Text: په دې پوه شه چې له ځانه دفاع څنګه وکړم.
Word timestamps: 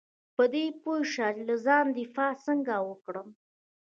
په 0.35 0.43
دې 0.53 0.65
پوه 0.81 0.99
شه 1.13 1.27
چې 1.35 1.43
له 1.49 1.55
ځانه 1.65 1.91
دفاع 1.99 2.33
څنګه 2.45 2.75
وکړم. 2.89 3.27